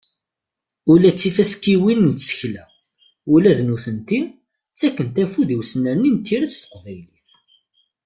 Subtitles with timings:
[0.91, 2.65] Ula d tifaskiwin n tsekla,
[3.33, 4.21] ula d nutenti,
[4.71, 7.29] ttakken afud i usnerni n tira s teqbaylit.